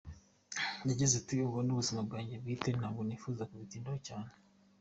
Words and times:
Yagize 0.89 1.13
ati 1.17 1.33
“Ubwo 1.45 1.59
ni 1.63 1.71
ubuzima 1.73 1.99
bwanjye 2.07 2.35
bwite, 2.41 2.69
ntabwo 2.79 3.01
nifuza 3.03 3.47
kubitindaho 3.49 3.97
cyane. 4.07 4.29